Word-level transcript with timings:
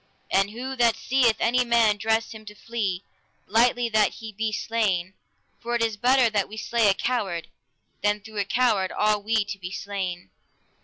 And 0.31 0.49
who 0.49 0.75
that 0.77 0.95
seeth 0.95 1.35
any 1.39 1.63
man 1.63 1.97
dress 1.97 2.31
him 2.31 2.43
to 2.45 2.55
flee, 2.55 3.03
lightly 3.45 3.87
that 3.89 4.13
he 4.13 4.31
be 4.31 4.51
slain, 4.51 5.13
for 5.59 5.75
it 5.75 5.83
is 5.83 5.95
better 5.95 6.27
that 6.27 6.49
we 6.49 6.57
slay 6.57 6.87
a 6.89 6.95
coward, 6.95 7.49
than 8.01 8.19
through 8.19 8.39
a 8.39 8.45
coward 8.45 8.91
all 8.91 9.21
we 9.21 9.45
to 9.45 9.59
be 9.59 9.69
slain. 9.69 10.31